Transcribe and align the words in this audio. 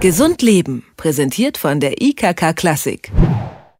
Gesund 0.00 0.40
Leben, 0.40 0.82
präsentiert 0.96 1.58
von 1.58 1.78
der 1.78 2.00
IKK 2.00 2.54
Klassik. 2.56 3.12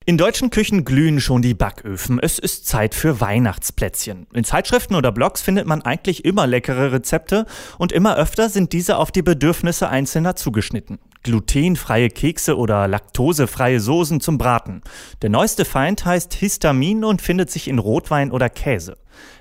In 0.05 0.19
deutschen 0.19 0.51
Küchen 0.51 0.85
glühen 0.85 1.19
schon 1.19 1.41
die 1.41 1.55
Backöfen. 1.55 2.19
Es 2.21 2.39
ist 2.39 2.67
Zeit 2.67 2.95
für 2.95 3.23
Weihnachtsplätzchen. 3.23 4.27
In 4.35 4.45
Zeitschriften 4.45 4.97
oder 4.97 5.13
Blogs 5.13 5.41
findet 5.41 5.67
man 5.67 5.81
eigentlich 5.81 6.27
immer 6.27 6.47
leckere 6.47 6.93
Rezepte 6.93 7.47
und 7.79 7.91
immer 7.91 8.19
öfter 8.19 8.51
sind 8.51 8.75
diese 8.75 8.99
auf 8.99 9.13
die 9.13 9.23
Bedürfnisse 9.23 9.89
Einzelner 9.89 10.37
zugeschnitten. 10.37 10.99
Glutenfreie 11.23 12.09
Kekse 12.09 12.57
oder 12.57 12.89
laktosefreie 12.89 13.81
Soßen 13.81 14.21
zum 14.21 14.39
Braten. 14.39 14.83
Der 15.23 15.31
neueste 15.31 15.65
Feind 15.65 16.05
heißt 16.05 16.35
Histamin 16.35 17.05
und 17.05 17.21
findet 17.21 17.51
sich 17.51 17.69
in 17.69 17.79
Rotwein 17.79 18.33
oder 18.33 18.49
Käse. 18.49 18.97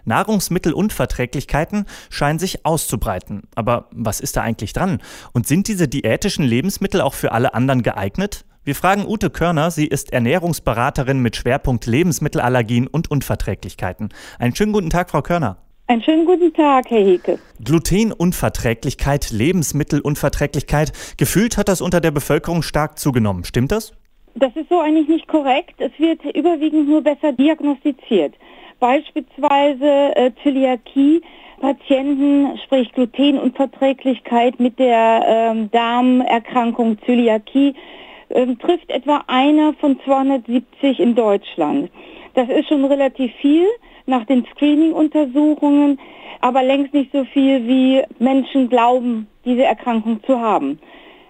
Nahrungsmittelunverträglichkeiten 0.05 1.85
scheinen 2.09 2.39
sich 2.39 2.65
auszubreiten. 2.65 3.43
Aber 3.55 3.89
was 3.91 4.19
ist 4.19 4.35
da 4.35 4.41
eigentlich 4.41 4.73
dran? 4.73 5.01
Und 5.33 5.47
sind 5.47 5.67
diese 5.67 5.87
diätischen 5.87 6.43
Lebensmittel 6.43 7.01
auch 7.01 7.13
für 7.13 7.31
alle 7.31 7.53
anderen 7.53 7.83
geeignet? 7.83 8.45
Wir 8.65 8.75
fragen 8.75 9.07
Ute 9.07 9.29
Körner, 9.29 9.71
sie 9.71 9.87
ist 9.87 10.11
Ernährungsberaterin 10.11 11.19
mit 11.19 11.37
Schwerpunkt 11.37 11.85
Lebensmittelallergien 11.85 12.87
und 12.87 13.09
Unverträglichkeiten. 13.09 14.09
Einen 14.37 14.55
schönen 14.55 14.73
guten 14.73 14.89
Tag, 14.89 15.09
Frau 15.09 15.21
Körner. 15.21 15.57
Einen 15.89 16.03
schönen 16.03 16.27
guten 16.27 16.53
Tag, 16.53 16.91
Herr 16.91 17.03
Heke. 17.03 17.39
Glutenunverträglichkeit, 17.65 19.31
Lebensmittelunverträglichkeit. 19.31 20.93
Gefühlt 21.17 21.57
hat 21.57 21.67
das 21.67 21.81
unter 21.81 21.99
der 21.99 22.11
Bevölkerung 22.11 22.61
stark 22.61 22.99
zugenommen. 22.99 23.43
Stimmt 23.43 23.71
das? 23.71 23.93
Das 24.35 24.55
ist 24.55 24.69
so 24.69 24.81
eigentlich 24.81 25.07
nicht 25.07 25.27
korrekt. 25.27 25.73
Es 25.79 25.91
wird 25.97 26.23
überwiegend 26.35 26.89
nur 26.89 27.01
besser 27.01 27.31
diagnostiziert. 27.31 28.35
Beispielsweise 28.79 30.15
äh, 30.15 30.31
Zöliakie, 30.43 31.23
Patienten, 31.59 32.59
sprich 32.63 32.91
Glutenunverträglichkeit 32.91 34.59
mit 34.59 34.77
der 34.77 35.25
ähm, 35.25 35.71
Darmerkrankung 35.71 36.99
Zöliakie, 37.03 37.73
ähm, 38.29 38.59
trifft 38.59 38.91
etwa 38.91 39.23
einer 39.25 39.73
von 39.81 39.99
270 40.05 40.99
in 40.99 41.15
Deutschland. 41.15 41.89
Das 42.39 42.47
ist 42.47 42.69
schon 42.69 42.85
relativ 42.85 43.33
viel 43.41 43.67
nach 44.05 44.23
den 44.23 44.45
Screening-Untersuchungen, 44.45 45.99
aber 46.39 46.63
längst 46.63 46.93
nicht 46.93 47.11
so 47.11 47.25
viel, 47.25 47.67
wie 47.67 48.01
Menschen 48.17 48.69
glauben, 48.69 49.27
diese 49.43 49.63
Erkrankung 49.63 50.23
zu 50.23 50.39
haben. 50.39 50.79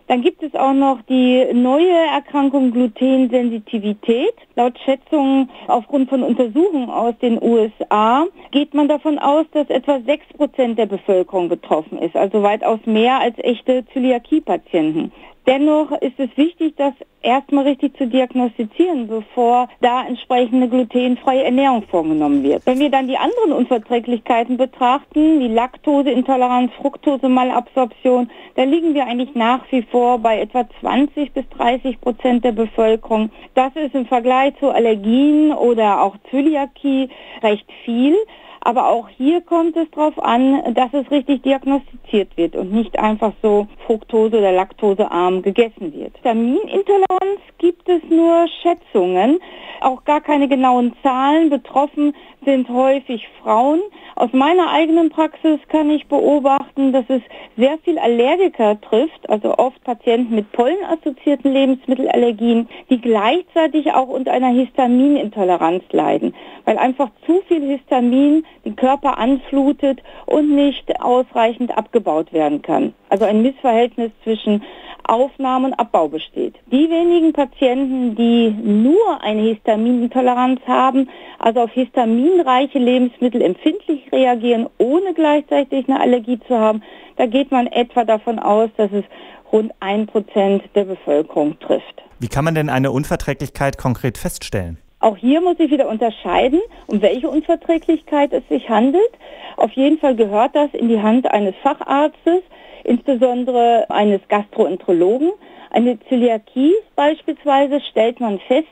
Dann 0.06 0.22
gibt 0.22 0.44
es 0.44 0.54
auch 0.54 0.74
noch 0.74 1.02
die 1.10 1.48
neue 1.52 1.96
Erkrankung 2.14 2.70
Glutensensitivität. 2.70 4.36
Laut 4.56 4.78
Schätzungen 4.86 5.50
aufgrund 5.68 6.10
von 6.10 6.22
Untersuchungen 6.22 6.92
aus 6.92 7.16
den 7.24 7.42
USA 7.42 8.28
geht 8.52 8.76
man 8.76 8.88
davon 8.88 9.18
aus, 9.18 9.48
dass 9.52 9.68
etwa 9.72 10.00
6 10.02 10.28
Prozent 10.38 10.78
der 10.78 10.86
Bevölkerung 10.86 11.50
betroffen 11.50 11.98
ist, 11.98 12.16
also 12.16 12.44
weitaus 12.44 12.80
mehr 12.86 13.20
als 13.20 13.36
echte 13.40 13.84
Zöliakie-Patienten. 13.94 15.12
Dennoch 15.48 15.92
ist 16.02 16.20
es 16.20 16.30
wichtig, 16.38 16.76
das 16.78 16.94
erstmal 17.22 17.66
richtig 17.66 17.98
zu 17.98 18.08
diagnostizieren, 18.08 19.08
bevor 19.08 19.68
da 19.82 20.06
entsprechende 20.06 20.68
glutenfreie 20.68 21.44
Ernährung 21.44 21.84
vorgenommen 21.84 22.44
wird. 22.44 22.66
Wenn 22.66 22.80
wir 22.80 22.90
dann 22.90 23.08
die 23.08 23.18
anderen 23.18 23.54
Unverträglichkeiten 23.54 24.58
betrachten, 24.58 25.40
wie 25.40 25.48
Laktoseintoleranz, 25.48 26.72
Fructosemalabsorption, 26.74 28.30
da 28.56 28.64
liegen 28.64 28.94
wir 28.94 29.06
eigentlich 29.06 29.36
nach 29.36 29.62
wie 29.72 29.82
vor 29.84 30.20
bei 30.20 30.40
etwa 30.40 30.66
20 30.82 31.34
bis 31.34 31.48
30 31.58 32.00
Prozent 32.00 32.46
der 32.46 32.52
Bevölkerung. 32.52 33.32
Das 33.56 33.76
ist 33.76 33.96
im 33.96 34.06
Vergleich 34.06 34.54
zu 34.60 34.70
Allergien 34.70 35.52
oder 35.52 36.02
auch 36.02 36.16
Zöliakie 36.30 37.10
recht 37.42 37.66
viel. 37.86 38.16
Aber 38.62 38.90
auch 38.90 39.08
hier 39.10 39.42
kommt 39.42 39.76
es 39.78 39.90
darauf 39.92 40.22
an, 40.22 40.74
dass 40.74 40.94
es 40.94 41.10
richtig 41.12 41.44
diagnostiziert 41.44 42.36
wird 42.38 42.56
und 42.56 42.72
nicht 42.72 42.98
einfach 43.00 43.34
so 43.42 43.68
Fructose- 43.88 44.38
oder 44.38 44.52
Laktosearm 44.52 45.42
gegessen 45.42 45.94
wird. 45.94 46.16
Vitamintoleranz 46.18 47.40
gibt 47.58 47.88
es 47.88 48.02
nur 48.10 48.48
Schätzungen, 48.62 49.40
auch 49.82 50.04
gar 50.06 50.22
keine 50.22 50.48
genauen 50.48 50.94
Zahlen. 51.04 51.50
Betroffen 51.50 52.14
sind 52.46 52.70
häufig 52.70 53.28
Frauen. 53.42 53.80
Aus 54.16 54.32
meiner 54.34 54.72
eigenen 54.72 55.10
Praxis 55.10 55.60
kann 55.68 55.90
ich 55.90 56.08
beobachten, 56.08 56.92
dass 56.92 57.06
es 57.10 57.22
sehr 57.58 57.78
viel 57.80 57.98
Allergiker 57.98 58.80
trifft, 58.82 59.30
also 59.30 59.58
oft 59.58 59.84
Patienten 59.84 60.36
mit 60.36 60.52
pollenassoziierten 60.52 61.52
Lebensmittelallergien, 61.52 62.68
die 62.90 63.00
gleichzeitig 63.00 63.94
auch 63.94 64.08
unter 64.08 64.32
einer 64.32 64.50
Histaminintoleranz 64.50 65.84
leiden, 65.92 66.34
weil 66.66 66.78
einfach 66.78 67.10
zu 67.26 67.42
viel 67.48 67.62
Histamin 67.62 68.46
den 68.66 68.76
Körper 68.76 69.18
anflutet 69.18 70.02
und 70.26 70.54
nicht 70.54 71.02
ausreichend 71.02 71.78
abgebaut 71.78 72.34
werden 72.34 72.62
kann. 72.62 72.94
Also 73.10 73.26
ein 73.26 73.42
Missverhältnis 73.42 74.12
zwischen 74.24 74.64
Aufnahme 75.10 75.68
und 75.68 75.74
Abbau 75.74 76.08
besteht. 76.08 76.56
Die 76.72 76.90
wenigen 76.90 77.34
Patienten, 77.34 78.16
die 78.16 78.50
nur 78.52 79.22
eine 79.22 79.42
Histaminintoleranz 79.42 80.62
haben, 80.68 81.10
also 81.40 81.62
auf 81.62 81.72
histaminreiche 81.72 82.80
Lebensmittel 82.80 83.42
empfindlich 83.42 84.12
reagieren, 84.12 84.68
ohne 84.78 85.14
gleichzeitig 85.14 85.90
eine 85.90 86.00
Allergie 86.00 86.40
zu 86.48 86.58
haben, 86.58 86.84
da 87.18 87.26
geht 87.26 87.52
man 87.52 87.68
etwa 87.68 88.06
davon 88.06 88.40
aus, 88.40 88.70
dass 88.78 88.92
es 88.92 89.04
rund 89.52 89.72
ein 89.80 90.06
Prozent 90.06 90.64
der 90.76 90.86
Bevölkerung 90.86 91.60
trifft. 91.60 92.04
Wie 92.20 92.28
kann 92.28 92.46
man 92.46 92.56
denn 92.56 92.70
eine 92.70 92.92
Unverträglichkeit 92.92 93.78
konkret 93.78 94.18
feststellen? 94.18 94.78
Auch 95.00 95.16
hier 95.16 95.40
muss 95.42 95.56
ich 95.60 95.72
wieder 95.72 95.88
unterscheiden, 95.88 96.60
um 96.88 97.02
welche 97.02 97.30
Unverträglichkeit 97.30 98.34
es 98.34 98.44
sich 98.50 98.70
handelt. 98.70 99.10
Auf 99.56 99.72
jeden 99.72 99.98
Fall 99.98 100.16
gehört 100.16 100.56
das 100.56 100.70
in 100.74 100.90
die 100.90 101.02
Hand 101.02 101.32
eines 101.32 101.56
Facharztes, 101.64 102.42
insbesondere 102.84 103.86
eines 103.90 104.22
Gastroenterologen. 104.28 105.32
Eine 105.72 106.00
Zöliakie 106.08 106.74
beispielsweise 106.96 107.80
stellt 107.82 108.20
man 108.20 108.40
fest 108.40 108.68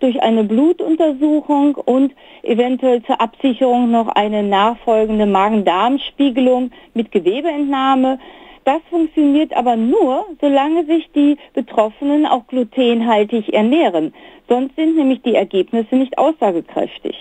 durch 0.00 0.20
eine 0.22 0.44
Blutuntersuchung 0.44 1.76
und 1.76 2.12
eventuell 2.42 3.02
zur 3.04 3.20
Absicherung 3.20 3.90
noch 3.90 4.08
eine 4.08 4.42
nachfolgende 4.42 5.26
Magen-Darm-Spiegelung 5.26 6.72
mit 6.92 7.12
Gewebeentnahme. 7.12 8.18
Das 8.64 8.80
funktioniert 8.90 9.52
aber 9.54 9.76
nur, 9.76 10.26
solange 10.40 10.84
sich 10.86 11.08
die 11.14 11.36
Betroffenen 11.54 12.26
auch 12.26 12.46
glutenhaltig 12.48 13.52
ernähren. 13.52 14.12
Sonst 14.48 14.76
sind 14.76 14.96
nämlich 14.96 15.22
die 15.22 15.34
Ergebnisse 15.34 15.96
nicht 15.96 16.18
aussagekräftig. 16.18 17.16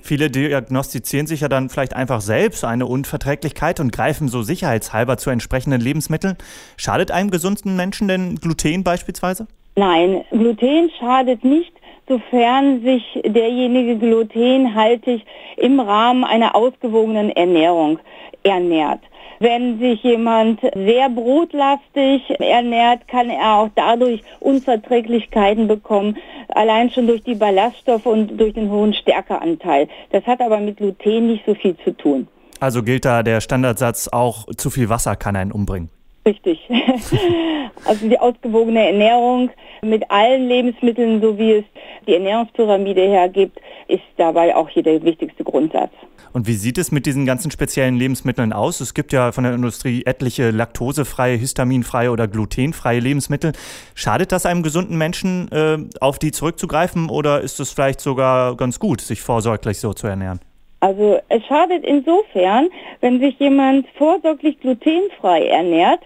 Viele 0.00 0.30
diagnostizieren 0.30 1.26
sich 1.26 1.40
ja 1.40 1.48
dann 1.48 1.70
vielleicht 1.70 1.96
einfach 1.96 2.20
selbst 2.20 2.64
eine 2.64 2.86
Unverträglichkeit 2.86 3.80
und 3.80 3.92
greifen 3.92 4.28
so 4.28 4.42
sicherheitshalber 4.42 5.16
zu 5.16 5.30
entsprechenden 5.30 5.80
Lebensmitteln. 5.80 6.36
Schadet 6.76 7.10
einem 7.10 7.30
gesunden 7.30 7.76
Menschen 7.76 8.08
denn 8.08 8.36
Gluten 8.36 8.84
beispielsweise? 8.84 9.46
Nein, 9.76 10.24
Gluten 10.30 10.90
schadet 10.98 11.42
nicht, 11.42 11.72
sofern 12.08 12.82
sich 12.82 13.02
derjenige 13.24 13.98
glutenhaltig 13.98 15.24
im 15.56 15.80
Rahmen 15.80 16.24
einer 16.24 16.54
ausgewogenen 16.54 17.30
Ernährung 17.30 17.98
ernährt. 18.42 19.00
Wenn 19.40 19.78
sich 19.78 20.02
jemand 20.02 20.60
sehr 20.60 21.08
brotlastig 21.10 22.22
ernährt, 22.38 23.08
kann 23.08 23.30
er 23.30 23.56
auch 23.56 23.70
dadurch 23.74 24.22
Unverträglichkeiten 24.40 25.68
bekommen, 25.68 26.16
allein 26.48 26.90
schon 26.90 27.06
durch 27.06 27.22
die 27.22 27.34
Ballaststoffe 27.34 28.06
und 28.06 28.38
durch 28.38 28.54
den 28.54 28.70
hohen 28.70 28.94
Stärkeanteil. 28.94 29.88
Das 30.12 30.24
hat 30.26 30.40
aber 30.40 30.60
mit 30.60 30.76
Gluten 30.76 31.26
nicht 31.26 31.44
so 31.46 31.54
viel 31.54 31.76
zu 31.78 31.96
tun. 31.96 32.28
Also 32.60 32.82
gilt 32.82 33.04
da 33.04 33.22
der 33.22 33.40
Standardsatz 33.40 34.08
auch, 34.08 34.46
zu 34.56 34.70
viel 34.70 34.88
Wasser 34.88 35.16
kann 35.16 35.36
einen 35.36 35.52
umbringen. 35.52 35.90
Richtig. 36.26 36.58
also 37.84 38.08
die 38.08 38.18
ausgewogene 38.18 38.86
Ernährung 38.86 39.50
mit 39.82 40.10
allen 40.10 40.48
Lebensmitteln, 40.48 41.20
so 41.20 41.36
wie 41.36 41.52
es 41.52 41.64
die 42.06 42.14
Ernährungspyramide 42.14 43.02
hergibt, 43.02 43.60
ist 43.88 44.02
dabei 44.16 44.56
auch 44.56 44.68
hier 44.68 44.82
der 44.82 45.02
wichtigste 45.02 45.44
Grundsatz. 45.44 45.92
Und 46.32 46.48
wie 46.48 46.54
sieht 46.54 46.78
es 46.78 46.90
mit 46.90 47.06
diesen 47.06 47.26
ganzen 47.26 47.50
speziellen 47.50 47.96
Lebensmitteln 47.96 48.52
aus? 48.52 48.80
Es 48.80 48.94
gibt 48.94 49.12
ja 49.12 49.32
von 49.32 49.44
der 49.44 49.54
Industrie 49.54 50.02
etliche 50.04 50.50
laktosefreie, 50.50 51.36
histaminfreie 51.36 52.10
oder 52.10 52.26
glutenfreie 52.26 53.00
Lebensmittel. 53.00 53.52
Schadet 53.94 54.32
das 54.32 54.46
einem 54.46 54.62
gesunden 54.62 54.98
Menschen, 54.98 55.48
äh, 55.52 55.78
auf 56.00 56.18
die 56.18 56.32
zurückzugreifen 56.32 57.08
oder 57.08 57.40
ist 57.42 57.60
es 57.60 57.70
vielleicht 57.70 58.00
sogar 58.00 58.56
ganz 58.56 58.80
gut, 58.80 59.00
sich 59.00 59.20
vorsorglich 59.20 59.78
so 59.78 59.92
zu 59.92 60.06
ernähren? 60.06 60.40
Also 60.84 61.18
es 61.30 61.42
schadet 61.46 61.82
insofern, 61.82 62.68
wenn 63.00 63.18
sich 63.18 63.38
jemand 63.38 63.86
vorsorglich 63.96 64.60
glutenfrei 64.60 65.46
ernährt, 65.46 66.00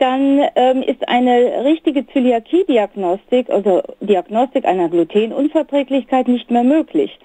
dann 0.00 0.42
ähm, 0.56 0.82
ist 0.82 1.08
eine 1.08 1.64
richtige 1.64 2.04
Zöliakie-Diagnostik, 2.08 3.48
also 3.48 3.82
Diagnostik 4.00 4.64
einer 4.64 4.88
Glutenunverträglichkeit 4.88 6.26
nicht 6.26 6.50
mehr 6.50 6.64
möglich 6.64 7.16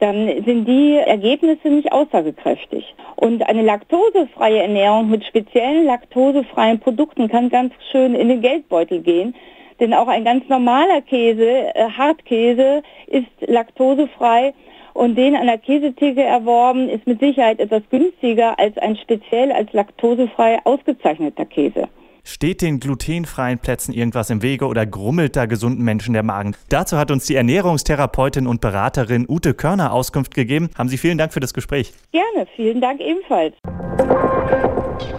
dann 0.00 0.28
sind 0.46 0.64
die 0.66 0.96
Ergebnisse 0.96 1.68
nicht 1.68 1.92
aussagekräftig. 1.92 2.94
Und 3.16 3.46
eine 3.46 3.60
laktosefreie 3.60 4.62
Ernährung 4.62 5.10
mit 5.10 5.26
speziellen 5.26 5.84
laktosefreien 5.84 6.80
Produkten 6.80 7.28
kann 7.28 7.50
ganz 7.50 7.74
schön 7.92 8.14
in 8.14 8.28
den 8.28 8.40
Geldbeutel 8.40 9.02
gehen. 9.02 9.34
Denn 9.78 9.92
auch 9.92 10.08
ein 10.08 10.24
ganz 10.24 10.48
normaler 10.48 11.02
Käse, 11.02 11.74
äh, 11.74 11.90
Hartkäse, 11.98 12.82
ist 13.08 13.28
laktosefrei 13.46 14.54
und 14.94 15.16
den 15.16 15.34
an 15.34 15.46
der 15.46 15.58
Käsetheke 15.58 16.22
erworben 16.22 16.88
ist 16.88 17.06
mit 17.06 17.20
Sicherheit 17.20 17.60
etwas 17.60 17.82
günstiger 17.90 18.58
als 18.58 18.76
ein 18.78 18.96
speziell 18.96 19.52
als 19.52 19.72
laktosefrei 19.72 20.58
ausgezeichneter 20.64 21.44
Käse. 21.44 21.88
Steht 22.22 22.62
den 22.62 22.80
glutenfreien 22.80 23.58
Plätzen 23.58 23.92
irgendwas 23.92 24.30
im 24.30 24.42
Wege 24.42 24.66
oder 24.66 24.86
grummelt 24.86 25.36
da 25.36 25.46
gesunden 25.46 25.84
Menschen 25.84 26.12
der 26.12 26.22
Magen? 26.22 26.54
Dazu 26.68 26.96
hat 26.96 27.10
uns 27.10 27.26
die 27.26 27.34
Ernährungstherapeutin 27.34 28.46
und 28.46 28.60
Beraterin 28.60 29.26
Ute 29.28 29.54
Körner 29.54 29.92
Auskunft 29.92 30.34
gegeben. 30.34 30.70
Haben 30.76 30.88
Sie 30.88 30.98
vielen 30.98 31.18
Dank 31.18 31.32
für 31.32 31.40
das 31.40 31.54
Gespräch. 31.54 31.92
Gerne, 32.12 32.46
vielen 32.56 32.80
Dank 32.80 33.00
ebenfalls. 33.00 33.54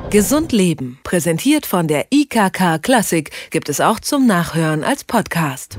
Gesund 0.09 0.51
Leben, 0.51 0.99
präsentiert 1.03 1.65
von 1.65 1.87
der 1.87 2.05
IKK 2.11 2.79
Klassik, 2.81 3.31
gibt 3.49 3.69
es 3.69 3.81
auch 3.81 3.99
zum 3.99 4.27
Nachhören 4.27 4.83
als 4.83 5.03
Podcast. 5.03 5.77